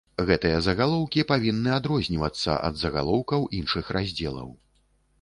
Гэтыя 0.27 0.61
загалоўкі 0.67 1.25
павінны 1.33 1.71
адрознівацца 1.77 2.59
ад 2.71 2.83
загалоўкаў 2.87 3.49
іншых 3.63 3.85
раздзелаў. 4.01 4.49